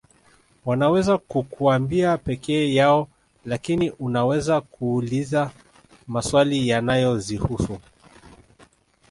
[0.65, 3.07] Wanaweza kukuambia pekee yao
[3.45, 5.51] lakini unaweza kuuliza
[6.07, 7.79] maswali yanayozihusu